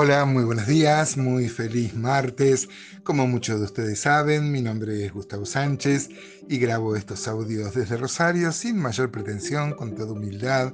Hola, 0.00 0.24
muy 0.26 0.44
buenos 0.44 0.68
días, 0.68 1.16
muy 1.16 1.48
feliz 1.48 1.92
martes. 1.92 2.68
Como 3.02 3.26
muchos 3.26 3.58
de 3.58 3.64
ustedes 3.64 3.98
saben, 3.98 4.52
mi 4.52 4.62
nombre 4.62 5.04
es 5.04 5.12
Gustavo 5.12 5.44
Sánchez 5.44 6.08
y 6.48 6.58
grabo 6.58 6.94
estos 6.94 7.26
audios 7.26 7.74
desde 7.74 7.96
Rosario 7.96 8.52
sin 8.52 8.78
mayor 8.78 9.10
pretensión, 9.10 9.72
con 9.74 9.96
toda 9.96 10.12
humildad, 10.12 10.72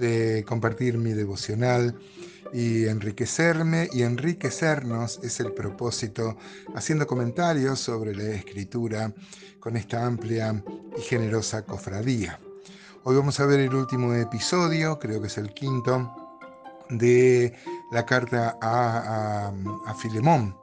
de 0.00 0.44
compartir 0.44 0.98
mi 0.98 1.12
devocional 1.12 1.96
y 2.52 2.86
enriquecerme 2.86 3.90
y 3.92 4.02
enriquecernos 4.02 5.20
es 5.22 5.38
el 5.38 5.52
propósito, 5.52 6.36
haciendo 6.74 7.06
comentarios 7.06 7.78
sobre 7.78 8.12
la 8.12 8.24
escritura 8.24 9.14
con 9.60 9.76
esta 9.76 10.04
amplia 10.04 10.64
y 10.98 11.00
generosa 11.00 11.64
cofradía. 11.64 12.40
Hoy 13.04 13.14
vamos 13.14 13.38
a 13.38 13.46
ver 13.46 13.60
el 13.60 13.72
último 13.72 14.12
episodio, 14.14 14.98
creo 14.98 15.20
que 15.20 15.28
es 15.28 15.38
el 15.38 15.54
quinto, 15.54 16.24
de 16.90 17.54
la 17.90 18.04
carta 18.04 18.58
a, 18.60 19.52
Filemón. 19.98 20.56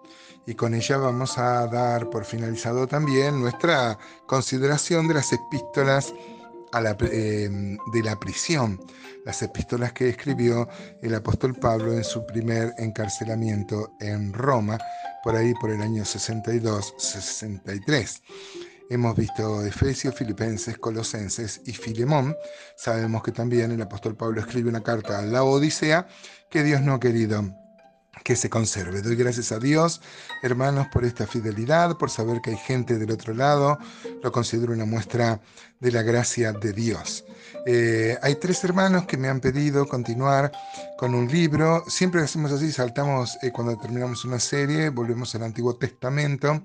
Y 0.46 0.56
con 0.56 0.74
ella 0.74 0.98
vamos 0.98 1.38
a 1.38 1.68
dar 1.68 2.10
por 2.10 2.26
finalizado 2.26 2.88
también 2.88 3.40
nuestra 3.40 3.98
consideración 4.26 5.08
de 5.08 5.14
las 5.14 5.32
epístolas 5.32 6.14
em, 6.74 7.78
de 7.94 8.04
la 8.04 8.20
prisión, 8.20 8.82
las 9.26 9.42
epístolas 9.42 9.94
que 9.94 10.10
escribió 10.10 10.68
el 11.02 11.14
apóstol 11.14 11.56
Pablo 11.56 11.94
en 11.94 12.04
su 12.04 12.26
primer 12.26 12.74
encarcelamiento 12.78 13.94
en 14.00 14.34
Roma, 14.34 14.78
por 15.24 15.36
ahí 15.36 15.54
por 15.62 15.70
el 15.70 15.82
año 15.82 16.04
62-63. 16.04 18.22
Hemos 18.92 19.16
visto 19.16 19.66
Efesios, 19.66 20.14
Filipenses, 20.16 20.78
Colosenses 20.78 21.62
y 21.64 21.72
Filemón. 21.72 22.36
Sabemos 22.76 23.24
que 23.24 23.32
también 23.32 23.72
el 23.72 23.82
apóstol 23.82 24.18
Pablo 24.18 24.42
escribe 24.42 24.68
una 24.68 24.84
carta 24.84 25.20
a 25.20 25.22
la 25.22 25.46
Odisea 25.46 26.10
que 26.50 26.62
Dios 26.62 26.82
no 26.82 26.96
ha 26.96 27.00
querido 27.00 27.42
que 28.26 28.36
se 28.36 28.50
conserve. 28.50 29.02
Doy 29.02 29.16
gracias 29.16 29.54
a 29.54 29.60
Dios, 29.60 30.02
hermanos, 30.44 30.88
por 30.92 31.06
esta 31.06 31.26
fidelidad, 31.26 31.98
por 31.98 32.10
saber 32.10 32.42
que 32.42 32.50
hay 32.50 32.58
gente 32.58 32.98
del 32.98 33.12
otro 33.12 33.34
lado. 33.34 33.80
Lo 34.22 34.34
considero 34.34 34.74
una 34.74 34.84
muestra 34.84 35.40
de 35.80 35.92
la 35.94 36.02
gracia 36.02 36.52
de 36.52 36.74
Dios. 36.74 37.24
Eh, 37.66 38.18
hay 38.22 38.36
tres 38.36 38.64
hermanos 38.64 39.06
que 39.06 39.18
me 39.18 39.28
han 39.28 39.40
pedido 39.40 39.88
continuar 39.88 40.52
con 40.98 41.14
un 41.14 41.28
libro. 41.28 41.84
Siempre 41.88 42.22
hacemos 42.22 42.52
así, 42.52 42.72
saltamos 42.72 43.38
eh, 43.42 43.52
cuando 43.52 43.78
terminamos 43.78 44.26
una 44.26 44.40
serie, 44.40 44.90
volvemos 44.90 45.36
al 45.36 45.44
Antiguo 45.44 45.76
Testamento, 45.76 46.64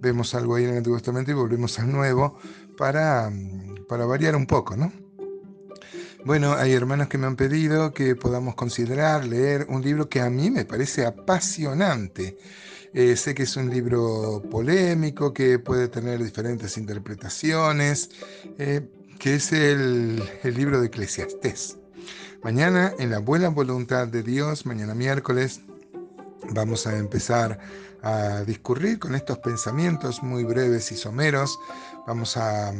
vemos 0.00 0.34
algo 0.34 0.54
ahí 0.54 0.64
en 0.64 0.70
el 0.70 0.76
Antiguo 0.78 0.98
Testamento 0.98 1.30
y 1.32 1.34
volvemos 1.34 1.78
al 1.78 1.90
Nuevo 1.90 2.38
para, 2.76 3.30
para 3.88 4.06
variar 4.06 4.36
un 4.36 4.46
poco, 4.46 4.76
¿no? 4.76 4.92
Bueno, 6.24 6.54
hay 6.54 6.72
hermanos 6.72 7.08
que 7.08 7.18
me 7.18 7.26
han 7.26 7.36
pedido 7.36 7.92
que 7.92 8.16
podamos 8.16 8.56
considerar 8.56 9.24
leer 9.24 9.66
un 9.68 9.82
libro 9.82 10.08
que 10.08 10.20
a 10.20 10.28
mí 10.28 10.50
me 10.50 10.64
parece 10.64 11.06
apasionante. 11.06 12.36
Eh, 12.92 13.14
sé 13.16 13.34
que 13.34 13.44
es 13.44 13.56
un 13.56 13.70
libro 13.70 14.42
polémico, 14.50 15.32
que 15.32 15.58
puede 15.58 15.88
tener 15.88 16.22
diferentes 16.22 16.78
interpretaciones, 16.78 18.10
que 19.18 19.34
es 19.34 19.52
el, 19.52 20.22
el 20.42 20.54
libro 20.54 20.80
de 20.80 20.86
Eclesiastés. 20.86 21.78
Mañana, 22.42 22.92
en 22.98 23.10
la 23.10 23.18
buena 23.18 23.48
voluntad 23.48 24.06
de 24.08 24.22
Dios, 24.22 24.66
mañana 24.66 24.94
miércoles, 24.94 25.60
vamos 26.50 26.86
a 26.86 26.96
empezar 26.96 27.58
a 28.02 28.44
discurrir 28.44 28.98
con 28.98 29.14
estos 29.14 29.38
pensamientos 29.38 30.22
muy 30.22 30.44
breves 30.44 30.92
y 30.92 30.96
someros. 30.96 31.58
Vamos 32.06 32.36
a, 32.36 32.72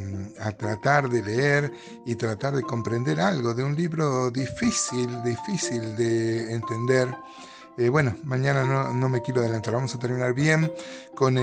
tratar 0.56 1.08
de 1.08 1.22
leer 1.22 1.72
y 2.04 2.14
tratar 2.14 2.54
de 2.54 2.62
comprender 2.62 3.20
algo 3.20 3.54
de 3.54 3.64
un 3.64 3.74
libro 3.74 4.30
difícil, 4.30 5.22
difícil 5.24 5.96
de 5.96 6.52
entender. 6.52 7.08
Eh, 7.78 7.90
bueno, 7.90 8.16
mañana 8.24 8.64
no, 8.94 9.08
me 9.10 9.20
quiero 9.20 9.42
adelantar, 9.42 9.74
vamos 9.74 9.94
a 9.94 9.98
terminar 9.98 10.32
bien 10.32 10.72
con, 11.14 11.36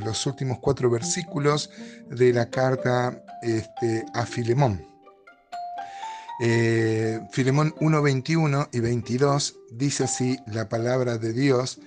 los 0.00 0.26
últimos 0.26 0.58
cuatro 0.58 0.90
versículos 0.90 1.70
de 2.08 2.32
la 2.32 2.50
carta 2.50 3.22
este, 3.42 4.04
a 4.14 4.26
Filemón. 4.26 4.84
Eh, 6.42 7.20
Filemón 7.30 7.72
1, 7.80 8.02
21 8.02 8.68
y 8.72 8.80
22 8.80 9.56
dice 9.72 10.04
así 10.04 10.38
la 10.46 10.68
palabra 10.68 11.18
de 11.18 11.34
Dios 11.34 11.78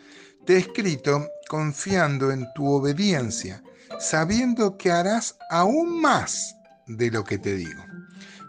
te 0.45 0.53
he 0.53 0.57
escrito 0.59 1.27
confiando 1.49 2.31
en 2.31 2.47
tu 2.53 2.71
obediencia, 2.71 3.63
sabiendo 3.99 4.77
que 4.77 4.91
harás 4.91 5.35
aún 5.49 5.99
más 6.01 6.55
de 6.87 7.11
lo 7.11 7.23
que 7.23 7.37
te 7.37 7.55
digo. 7.55 7.83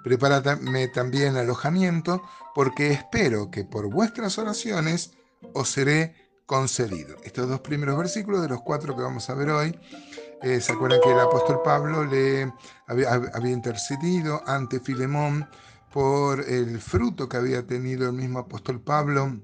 Prepárame 0.05 0.89
también 0.89 1.37
alojamiento, 1.37 2.23
porque 2.55 2.93
espero 2.93 3.51
que 3.51 3.65
por 3.65 3.91
vuestras 3.91 4.39
oraciones 4.39 5.13
os 5.53 5.69
seré 5.69 6.15
concedido. 6.47 7.17
Estos 7.25 7.49
dos 7.49 7.61
primeros 7.61 7.97
versículos 7.99 8.43
de 8.43 8.49
los 8.49 8.63
cuatro 8.63 8.95
que 8.95 9.03
vamos 9.03 9.29
a 9.31 9.35
ver 9.35 9.51
hoy, 9.51 9.79
eh, 10.43 10.61
se 10.61 10.73
acuerdan 10.73 11.01
que 11.03 11.11
el 11.11 11.21
apóstol 11.21 11.61
Pablo 11.65 12.05
le 12.05 12.53
había, 12.87 13.13
había 13.13 13.53
intercedido 13.53 14.43
ante 14.47 14.81
Filemón 14.81 15.49
por 15.93 16.41
el 16.41 16.81
fruto 16.81 17.29
que 17.29 17.37
había 17.37 17.67
tenido 17.67 18.07
el 18.07 18.13
mismo 18.13 18.41
apóstol 18.41 18.81
Pablo 18.81 19.39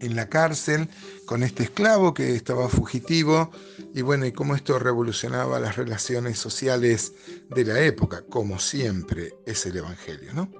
en 0.00 0.16
la 0.16 0.28
cárcel 0.28 0.88
con 1.26 1.42
este 1.42 1.64
esclavo 1.64 2.14
que 2.14 2.34
estaba 2.34 2.68
fugitivo 2.68 3.50
y 3.94 4.02
bueno, 4.02 4.26
y 4.26 4.32
cómo 4.32 4.54
esto 4.54 4.78
revolucionaba 4.78 5.58
las 5.58 5.76
relaciones 5.76 6.38
sociales 6.38 7.12
de 7.50 7.64
la 7.64 7.80
época, 7.80 8.22
como 8.28 8.58
siempre 8.58 9.34
es 9.44 9.66
el 9.66 9.78
Evangelio, 9.78 10.32
¿no? 10.32 10.50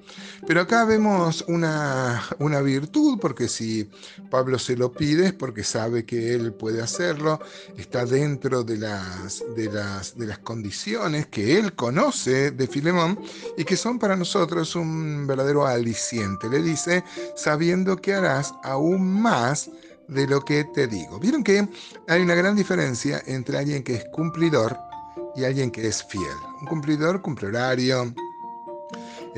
Pero 0.46 0.62
acá 0.62 0.84
vemos 0.84 1.44
una, 1.48 2.22
una 2.38 2.60
virtud, 2.60 3.18
porque 3.20 3.48
si 3.48 3.88
Pablo 4.30 4.58
se 4.58 4.76
lo 4.76 4.92
pide 4.92 5.26
es 5.26 5.32
porque 5.32 5.64
sabe 5.64 6.04
que 6.04 6.34
él 6.34 6.52
puede 6.52 6.82
hacerlo, 6.82 7.40
está 7.76 8.04
dentro 8.04 8.64
de 8.64 8.78
las, 8.78 9.44
de 9.54 9.70
las, 9.70 10.16
de 10.16 10.26
las 10.26 10.38
condiciones 10.38 11.26
que 11.26 11.58
él 11.58 11.74
conoce 11.74 12.50
de 12.50 12.66
Filemón 12.66 13.20
y 13.56 13.64
que 13.64 13.76
son 13.76 13.98
para 13.98 14.16
nosotros 14.16 14.74
un 14.76 15.26
verdadero 15.26 15.66
aliciente. 15.66 16.48
Le 16.48 16.62
dice, 16.62 17.04
sabiendo 17.36 17.96
que 17.96 18.14
harás 18.14 18.54
aún 18.62 19.20
más 19.20 19.70
de 20.08 20.26
lo 20.26 20.40
que 20.40 20.64
te 20.64 20.86
digo. 20.86 21.18
Vieron 21.18 21.42
que 21.42 21.68
hay 22.08 22.22
una 22.22 22.34
gran 22.34 22.56
diferencia 22.56 23.22
entre 23.26 23.58
alguien 23.58 23.82
que 23.82 23.94
es 23.96 24.04
cumplidor 24.12 24.76
y 25.34 25.44
alguien 25.44 25.70
que 25.70 25.86
es 25.86 26.04
fiel. 26.04 26.36
Un 26.60 26.66
cumplidor 26.66 27.22
cumple 27.22 27.48
horario, 27.48 28.12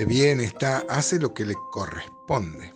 bien, 0.06 0.41
está, 0.41 0.84
hace 0.89 1.19
lo 1.19 1.34
que 1.34 1.45
le 1.45 1.55
corresponde. 1.71 2.73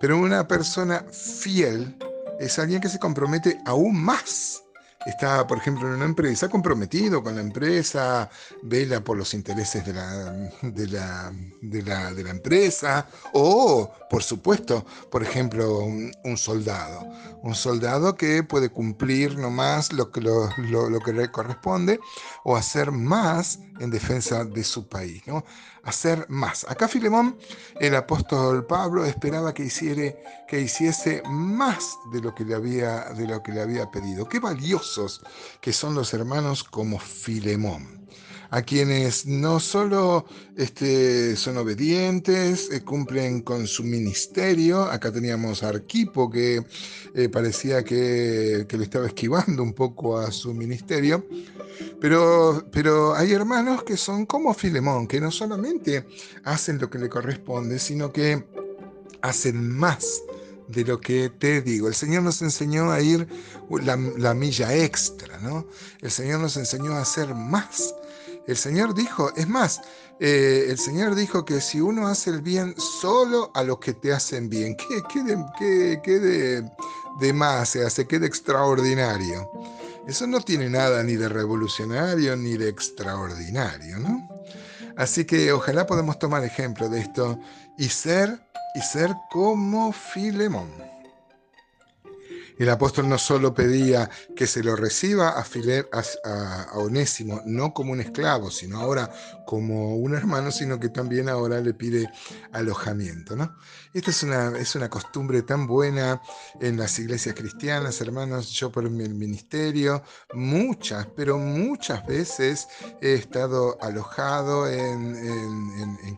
Pero 0.00 0.18
una 0.18 0.46
persona 0.46 1.04
fiel 1.10 1.96
es 2.38 2.58
alguien 2.58 2.80
que 2.80 2.88
se 2.88 2.98
compromete 2.98 3.58
aún 3.64 4.02
más 4.02 4.63
está, 5.06 5.46
por 5.46 5.58
ejemplo, 5.58 5.88
en 5.88 5.94
una 5.94 6.04
empresa, 6.04 6.48
comprometido 6.48 7.22
con 7.22 7.34
la 7.34 7.40
empresa, 7.40 8.30
vela 8.62 9.02
por 9.02 9.16
los 9.16 9.34
intereses 9.34 9.84
de 9.84 9.92
la, 9.92 10.32
de 10.62 10.86
la, 10.88 11.32
de 11.60 12.22
la, 12.24 12.30
empresa, 12.30 13.06
o, 13.32 13.90
por 14.10 14.22
supuesto, 14.22 14.84
por 15.10 15.22
ejemplo, 15.22 15.78
un, 15.78 16.36
soldado. 16.36 17.06
Un 17.42 17.54
soldado 17.54 18.16
que 18.16 18.42
puede 18.42 18.70
cumplir 18.70 19.38
nomás 19.38 19.92
lo 19.92 20.10
que, 20.10 20.20
lo, 20.20 20.48
lo, 20.58 21.00
que 21.00 21.12
le 21.12 21.30
corresponde 21.30 22.00
o 22.42 22.56
hacer 22.56 22.90
más 22.90 23.60
en 23.80 23.90
defensa 23.90 24.44
de 24.44 24.64
su 24.64 24.86
país. 24.88 25.22
¿no? 25.26 25.44
Hacer 25.82 26.26
más. 26.28 26.64
Acá 26.68 26.88
Filemón, 26.88 27.36
el 27.80 27.94
apóstol 27.94 28.66
Pablo, 28.66 29.04
esperaba 29.04 29.52
que, 29.52 29.64
hiciere, 29.64 30.22
que 30.48 30.60
hiciese 30.60 31.22
más 31.26 31.96
de 32.12 32.20
lo 32.20 32.34
que 32.34 32.44
le 32.44 32.54
había, 32.54 33.04
de 33.10 33.26
lo 33.26 33.42
que 33.42 33.52
le 33.52 33.62
había 33.62 33.90
pedido. 33.90 34.28
Qué 34.28 34.40
valioso 34.40 35.06
que 35.60 35.72
son 35.72 35.94
los 35.94 36.14
hermanos 36.14 36.64
como 36.64 36.98
Filemón, 36.98 38.08
a 38.54 38.62
quienes 38.62 39.26
no 39.26 39.58
solo 39.58 40.26
este, 40.56 41.34
son 41.34 41.56
obedientes, 41.56 42.70
eh, 42.70 42.84
cumplen 42.84 43.40
con 43.40 43.66
su 43.66 43.82
ministerio, 43.82 44.82
acá 44.82 45.10
teníamos 45.10 45.64
a 45.64 45.70
Arquipo 45.70 46.30
que 46.30 46.64
eh, 47.14 47.28
parecía 47.28 47.82
que, 47.82 48.64
le 48.70 48.84
estaba 48.84 49.08
esquivando 49.08 49.60
un 49.60 49.72
poco 49.72 50.18
a 50.18 50.30
su 50.30 50.54
ministerio, 50.54 51.26
pero, 52.00 52.64
pero 52.70 53.16
hay 53.16 53.32
hermanos 53.32 53.82
que 53.82 53.96
son 53.96 54.24
como 54.24 54.54
Filemón, 54.54 55.08
que 55.08 55.20
no 55.20 55.32
solamente 55.32 56.06
hacen 56.44 56.78
lo 56.78 56.88
que 56.88 57.00
le 57.00 57.08
corresponde, 57.08 57.80
sino 57.80 58.12
que 58.12 58.44
hacen 59.20 59.68
más 59.68 60.22
de 60.68 60.84
lo 60.84 61.00
que 61.00 61.28
te 61.28 61.60
digo. 61.60 61.88
El 61.88 61.94
Señor 61.96 62.22
nos 62.22 62.40
enseñó 62.40 62.92
a 62.92 63.00
ir 63.00 63.26
la, 63.82 64.34
milla 64.34 64.74
extra, 64.76 65.38
¿no? 65.38 65.66
El 66.00 66.12
Señor 66.12 66.38
nos 66.38 66.56
enseñó 66.56 66.92
a 66.92 67.00
hacer 67.00 67.34
más. 67.34 67.94
El 68.46 68.56
Señor 68.56 68.94
dijo, 68.94 69.32
es 69.36 69.48
más, 69.48 69.80
eh, 70.20 70.66
el 70.68 70.78
Señor 70.78 71.14
dijo 71.14 71.44
que 71.44 71.60
si 71.60 71.80
uno 71.80 72.06
hace 72.06 72.30
el 72.30 72.42
bien 72.42 72.74
solo 72.78 73.50
a 73.54 73.62
los 73.62 73.78
que 73.78 73.94
te 73.94 74.12
hacen 74.12 74.48
bien, 74.48 74.76
¿qué, 74.76 75.02
qué, 76.02 76.20
de, 76.20 76.70
de, 77.20 77.32
más 77.32 77.70
se 77.70 77.84
hace? 77.84 78.06
¿Qué 78.06 78.18
de 78.18 78.26
extraordinario? 78.26 79.50
Eso 80.06 80.26
no 80.26 80.40
tiene 80.40 80.68
nada 80.68 81.02
ni 81.02 81.16
de 81.16 81.28
revolucionario 81.28 82.36
ni 82.36 82.58
de 82.58 82.68
extraordinario, 82.68 83.98
¿no? 83.98 84.28
Así 84.96 85.24
que 85.24 85.50
ojalá 85.50 85.86
podamos 85.86 86.18
tomar 86.18 86.44
ejemplo 86.44 86.88
de 86.88 87.00
esto 87.00 87.38
y 87.78 87.88
ser 87.88 88.38
y 88.74 88.80
ser 88.80 89.10
como 89.30 89.92
Filemón. 89.92 90.93
El 92.56 92.70
apóstol 92.70 93.08
no 93.08 93.18
solo 93.18 93.52
pedía 93.52 94.08
que 94.36 94.46
se 94.46 94.62
lo 94.62 94.76
reciba 94.76 95.30
a, 95.30 95.44
a, 96.24 96.78
Onésimo, 96.78 97.42
no 97.46 97.74
como 97.74 97.92
un 97.92 98.00
esclavo, 98.00 98.50
sino 98.50 98.78
ahora 98.80 99.10
como 99.46 99.96
un 99.96 100.14
hermano, 100.14 100.52
sino 100.52 100.78
que 100.78 100.88
también 100.88 101.28
ahora 101.28 101.60
le 101.60 101.74
pide 101.74 102.08
alojamiento. 102.52 103.34
¿no? 103.34 103.56
Esta 103.92 104.10
es 104.10 104.22
una, 104.22 104.56
es 104.58 104.74
una 104.76 104.88
costumbre 104.88 105.42
tan 105.42 105.66
buena 105.66 106.20
en 106.60 106.76
las 106.76 106.98
iglesias 106.98 107.34
cristianas, 107.34 108.00
hermanos. 108.00 108.50
Yo 108.50 108.70
por 108.70 108.88
mi 108.88 109.08
ministerio, 109.08 110.02
muchas, 110.32 111.06
pero 111.16 111.38
muchas 111.38 112.06
veces 112.06 112.68
he 113.00 113.14
estado 113.14 113.76
alojado 113.80 114.68
en, 114.68 115.16
en 115.16 115.73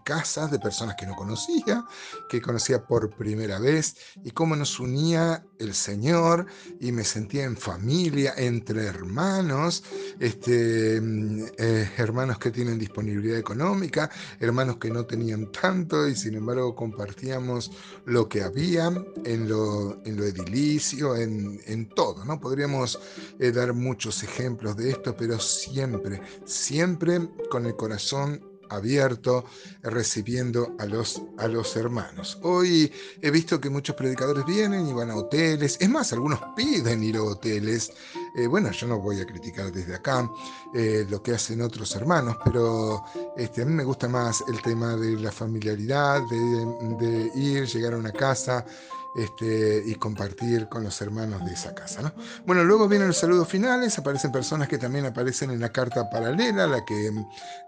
casas 0.07 0.53
de 0.53 0.61
personas 0.61 0.95
que 0.95 1.05
no 1.05 1.17
conocía, 1.17 1.85
que 2.29 2.41
conocía 2.41 2.87
por 2.87 3.11
primera 3.11 3.59
vez, 3.59 3.97
y 4.23 4.31
cómo 4.31 4.55
nos 4.55 4.79
unía 4.79 5.45
el 5.59 5.75
Señor 5.75 6.47
y 6.81 6.93
me 6.93 7.03
sentía 7.03 7.43
en 7.43 7.57
familia, 7.57 8.33
entre 8.37 8.85
hermanos, 8.85 9.83
este, 10.21 11.01
mm, 11.01 11.45
eh, 11.59 11.91
hermanos 11.97 12.39
que 12.39 12.53
tienen 12.53 12.79
disponibilidad 12.79 13.37
económica, 13.37 14.09
hermanos 14.39 14.77
que 14.77 14.91
no 14.93 15.05
tenían 15.05 15.51
tanto 15.51 16.07
y 16.07 16.15
sin 16.15 16.37
embargo 16.37 16.77
compartíamos 16.77 17.73
lo 18.05 18.29
que 18.29 18.43
había 18.45 18.87
en 19.25 19.49
lo, 19.49 20.01
en 20.05 20.17
lo 20.19 20.25
edilicio, 20.25 21.17
en, 21.17 21.61
en 21.67 21.89
todo. 21.89 22.25
¿no? 22.25 22.39
Podríamos 22.39 23.01
eh, 23.41 23.51
dar 23.51 23.73
muchos 23.73 24.23
ejemplos 24.23 24.77
de 24.77 24.91
esto, 24.91 25.17
pero 25.17 25.41
siempre, 25.41 26.23
siempre 26.45 27.29
con 27.51 27.67
el 27.67 27.75
corazón 27.75 28.56
abierto, 28.71 29.45
recibiendo 29.83 30.75
a 30.79 30.87
los, 30.87 31.23
a 31.39 31.49
los 31.49 31.77
hermanos. 31.77 32.39
Hoy 32.43 32.93
he 33.21 33.31
visto 33.31 33.61
que 33.61 33.71
muchos 33.71 33.97
predicadores 33.97 34.45
vienen 34.45 34.87
y 34.87 34.93
van 34.93 35.11
a 35.11 35.17
hoteles, 35.17 35.77
es 35.81 35.89
más, 35.89 36.13
algunos 36.13 36.41
piden 36.57 37.03
ir 37.03 37.17
a 37.17 37.23
hoteles. 37.23 37.93
Eh, 38.37 38.47
bueno, 38.47 38.71
yo 38.71 38.87
no 38.87 38.99
voy 38.99 39.21
a 39.21 39.27
criticar 39.27 39.73
desde 39.73 39.95
acá 39.95 40.31
eh, 40.75 41.07
lo 41.09 41.23
que 41.23 41.33
hacen 41.33 41.61
otros 41.63 41.95
hermanos, 41.97 42.37
pero 42.45 43.05
este, 43.37 43.63
a 43.63 43.65
mí 43.65 43.73
me 43.73 43.85
gusta 43.85 44.09
más 44.09 44.45
el 44.49 44.61
tema 44.63 44.97
de 44.97 45.13
la 45.13 45.33
familiaridad, 45.33 46.21
de, 46.29 46.97
de 46.99 47.31
ir, 47.35 47.67
llegar 47.67 47.95
a 47.95 47.99
una 47.99 48.13
casa, 48.13 48.65
este, 49.17 49.83
y 49.87 49.95
compartir 49.95 50.69
con 50.69 50.85
los 50.85 51.01
hermanos 51.01 51.45
de 51.45 51.53
esa 51.53 51.75
casa. 51.75 52.03
¿no? 52.03 52.13
Bueno, 52.45 52.65
luego 52.65 52.87
vienen 52.89 53.09
los 53.09 53.17
saludos 53.17 53.49
finales, 53.49 53.99
aparecen 53.99 54.31
personas 54.31 54.69
que 54.69 54.79
también 54.79 55.07
aparecen 55.07 55.51
en 55.51 55.61
la 55.61 55.71
carta 55.71 56.11
paralela, 56.11 56.67
la 56.67 56.85
que 56.85 57.11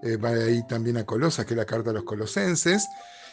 eh, 0.03 0.17
va 0.17 0.31
ahí 0.31 0.67
también 0.67 0.99
a 0.99 1.05
Colosas, 1.05 1.47
que 1.47 1.55
es 1.55 1.59
la 1.59 1.65
carta 1.65 1.91
a 1.91 1.95
los 1.95 2.05
colosenses. 2.05 2.87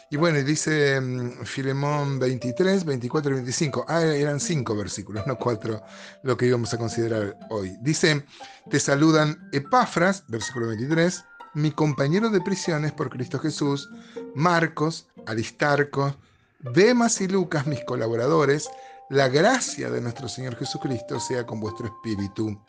Y 0.08 0.16
bueno, 0.16 0.40
dice 0.42 1.00
mm, 1.00 1.44
Filemón 1.44 2.18
23, 2.18 2.84
24 2.84 3.32
y 3.32 3.34
25. 3.34 3.84
Ah, 3.88 4.02
eran 4.02 4.40
cinco 4.40 4.76
versículos, 4.76 5.26
no 5.26 5.36
cuatro, 5.36 5.82
lo 6.22 6.36
que 6.36 6.46
íbamos 6.46 6.72
a 6.72 6.78
considerar 6.78 7.36
hoy. 7.50 7.76
Dice, 7.80 8.24
te 8.70 8.80
saludan 8.80 9.48
Epafras, 9.52 10.24
versículo 10.28 10.68
23, 10.68 11.24
mi 11.54 11.72
compañero 11.72 12.30
de 12.30 12.40
prisiones 12.40 12.92
por 12.92 13.10
Cristo 13.10 13.38
Jesús, 13.40 13.90
Marcos, 14.34 15.08
Aristarco, 15.26 16.16
Demas 16.60 17.20
y 17.20 17.28
Lucas, 17.28 17.66
mis 17.66 17.84
colaboradores, 17.84 18.68
la 19.10 19.28
gracia 19.28 19.90
de 19.90 20.00
nuestro 20.00 20.28
Señor 20.28 20.56
Jesucristo 20.56 21.20
sea 21.20 21.46
con 21.46 21.60
vuestro 21.60 21.86
espíritu. 21.86 22.60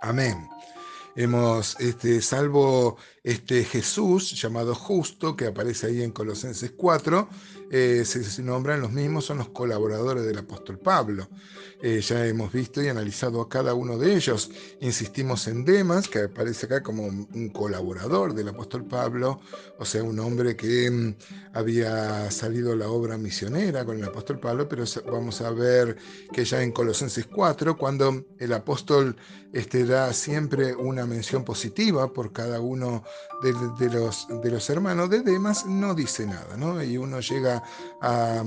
Amén. 0.00 0.48
Hemos, 1.16 1.76
este, 1.80 2.20
salvo 2.20 2.98
este 3.24 3.64
Jesús 3.64 4.40
llamado 4.40 4.74
justo, 4.74 5.34
que 5.34 5.46
aparece 5.46 5.86
ahí 5.86 6.02
en 6.02 6.12
Colosenses 6.12 6.72
4, 6.76 7.28
eh, 7.70 8.04
se, 8.04 8.42
nombran 8.42 8.80
los 8.80 8.92
mismos, 8.92 9.24
son 9.24 9.38
los 9.38 9.48
colaboradores 9.48 10.24
del 10.24 10.38
apóstol 10.38 10.78
Pablo. 10.78 11.28
Eh, 11.82 12.00
ya 12.00 12.24
hemos 12.26 12.52
visto 12.52 12.82
y 12.82 12.88
analizado 12.88 13.40
a 13.40 13.48
cada 13.48 13.74
uno 13.74 13.98
de 13.98 14.14
ellos. 14.14 14.50
Insistimos 14.80 15.46
en 15.48 15.64
Demas, 15.64 16.08
que 16.08 16.20
aparece 16.20 16.66
acá 16.66 16.82
como 16.82 17.04
un 17.04 17.50
colaborador 17.52 18.34
del 18.34 18.48
apóstol 18.48 18.84
Pablo, 18.84 19.40
o 19.78 19.84
sea, 19.84 20.02
un 20.02 20.18
hombre 20.20 20.54
que 20.56 20.90
mm, 20.90 21.14
había 21.54 22.30
salido 22.30 22.76
la 22.76 22.88
obra 22.88 23.18
misionera 23.18 23.84
con 23.84 23.98
el 23.98 24.04
apóstol 24.04 24.38
Pablo, 24.38 24.68
pero 24.68 24.84
vamos 25.06 25.40
a 25.40 25.50
ver 25.50 25.96
que 26.32 26.44
ya 26.44 26.62
en 26.62 26.72
Colosenses 26.72 27.26
4, 27.26 27.76
cuando 27.76 28.24
el 28.38 28.52
apóstol 28.52 29.16
este, 29.52 29.84
da 29.84 30.12
siempre 30.12 30.74
una 30.74 31.05
mención 31.06 31.44
positiva 31.44 32.12
por 32.12 32.32
cada 32.32 32.60
uno 32.60 33.02
de, 33.42 33.90
los, 33.90 34.26
de 34.42 34.50
los 34.50 34.70
hermanos 34.70 35.10
de 35.10 35.20
Demas, 35.20 35.66
no 35.66 35.94
dice 35.94 36.26
nada, 36.26 36.56
¿no? 36.56 36.82
Y 36.82 36.96
uno 36.96 37.20
llega 37.20 37.62
a, 38.00 38.44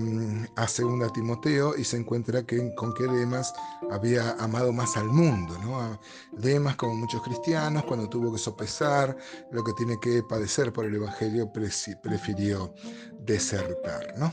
Segunda 0.67 1.11
Timoteo 1.11 1.75
y 1.75 1.83
se 1.83 1.97
encuentra 1.97 2.43
que, 2.43 2.73
con 2.75 2.93
que 2.93 3.03
Demas 3.03 3.53
había 3.91 4.31
amado 4.33 4.71
más 4.71 4.97
al 4.97 5.07
mundo, 5.07 5.57
¿no? 5.59 5.99
Demas, 6.31 6.75
como 6.75 6.95
muchos 6.95 7.21
cristianos, 7.23 7.83
cuando 7.85 8.07
tuvo 8.07 8.31
que 8.31 8.37
sopesar 8.37 9.17
lo 9.51 9.63
que 9.63 9.73
tiene 9.73 9.99
que 9.99 10.21
padecer 10.23 10.71
por 10.71 10.85
el 10.85 10.95
Evangelio, 10.95 11.51
prefirió 11.51 12.73
desertar, 13.19 14.13
¿no? 14.17 14.31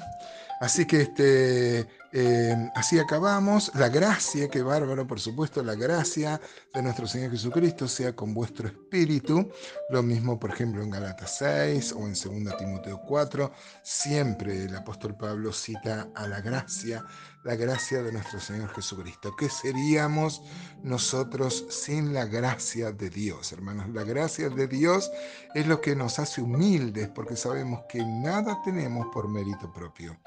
Así 0.60 0.86
que 0.86 1.02
este, 1.02 1.80
em, 2.12 2.70
así 2.74 2.98
acabamos. 2.98 3.70
La 3.74 3.88
gracia, 3.88 4.48
que 4.48 4.62
bárbaro, 4.62 5.06
por 5.06 5.20
supuesto, 5.20 5.62
la 5.62 5.74
gracia 5.74 6.40
de 6.72 6.82
nuestro 6.82 7.06
Señor 7.06 7.30
Jesucristo 7.30 7.86
sea 7.86 8.14
con 8.14 8.32
vuestro 8.32 8.68
espíritu. 8.68 9.50
Lo 9.90 10.02
mismo, 10.02 10.38
por 10.38 10.50
ejemplo, 10.50 10.82
en 10.82 10.90
Galatas 10.90 11.36
6 11.38 11.92
o 11.92 12.06
en 12.06 12.14
2 12.14 12.56
Timoteo 12.56 13.02
4. 13.06 13.52
Siempre 13.82 14.64
el 14.64 14.74
apóstol 14.76 15.14
Pablo 15.16 15.52
cita 15.52 16.08
a 16.14 16.26
la 16.26 16.40
gracia, 16.40 17.04
la 17.46 17.56
gracia 17.56 18.02
de 18.02 18.12
nuestro 18.12 18.40
Señor 18.40 18.68
Jesucristo. 18.74 19.34
¿Qué 19.34 19.48
seríamos 19.48 20.42
nosotros 20.82 21.64
sin 21.70 22.12
la 22.12 22.26
gracia 22.26 22.92
de 22.92 23.08
Dios, 23.08 23.52
hermanos? 23.52 23.88
La 23.90 24.04
gracia 24.04 24.50
de 24.50 24.66
Dios 24.66 25.10
es 25.54 25.66
lo 25.66 25.80
que 25.80 25.96
nos 25.96 26.18
hace 26.18 26.42
humildes 26.42 27.08
porque 27.08 27.36
sabemos 27.36 27.80
que 27.88 28.04
nada 28.04 28.60
tenemos 28.64 29.06
por 29.12 29.28
mérito 29.28 29.72
propio 29.72 30.18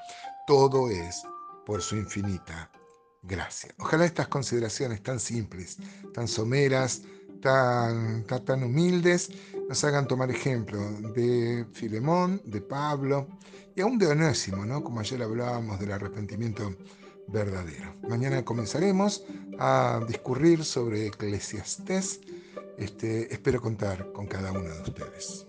todo 0.50 0.90
es 0.90 1.22
por 1.64 1.80
su 1.80 1.94
infinita 1.94 2.68
gracia. 3.22 3.72
Ojalá 3.78 4.04
estas 4.04 4.26
consideraciones 4.26 5.00
tan 5.00 5.20
simples, 5.20 5.76
tan 6.12 6.26
someras, 6.26 7.02
tan, 7.40 8.24
tan, 8.24 8.64
humildes, 8.64 9.30
nos 9.68 9.84
hagan 9.84 10.08
tomar 10.08 10.28
ejemplo 10.28 10.80
de 11.14 11.64
Filemón, 11.72 12.42
de 12.44 12.60
Pablo 12.62 13.28
y 13.76 13.80
aún 13.80 13.96
de 13.96 14.08
Onésimo, 14.08 14.66
¿no? 14.66 14.82
como 14.82 14.98
ayer 14.98 15.22
hablábamos 15.22 15.78
del 15.78 15.92
arrepentimiento 15.92 16.74
verdadero. 17.30 17.94
Mañana 18.08 18.44
comenzaremos 18.44 19.24
a 19.58 20.00
discurrir 20.06 20.64
sobre 20.64 21.06
Eclesiastés. 21.06 22.20
Este, 22.78 23.32
espero 23.32 23.60
contar 23.60 24.10
con 24.12 24.26
cada 24.26 24.52
uno 24.52 24.70
de 24.74 24.82
ustedes. 24.82 25.46